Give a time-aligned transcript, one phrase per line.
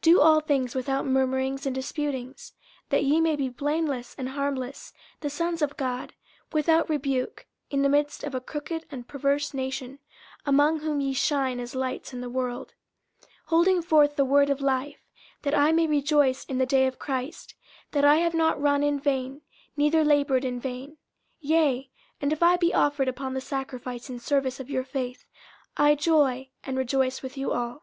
[0.00, 4.94] Do all things without murmurings and disputings: 50:002:015 That ye may be blameless and harmless,
[5.20, 6.14] the sons of God,
[6.50, 9.98] without rebuke, in the midst of a crooked and perverse nation,
[10.46, 12.72] among whom ye shine as lights in the world;
[13.20, 15.04] 50:002:016 Holding forth the word of life;
[15.42, 17.54] that I may rejoice in the day of Christ,
[17.90, 19.42] that I have not run in vain,
[19.76, 20.92] neither laboured in vain.
[20.92, 20.96] 50:002:017
[21.40, 21.90] Yea,
[22.22, 25.26] and if I be offered upon the sacrifice and service of your faith,
[25.76, 27.82] I joy, and rejoice with you all.